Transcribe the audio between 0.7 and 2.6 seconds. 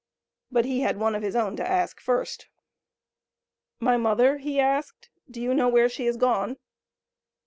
had one of his own to ask first.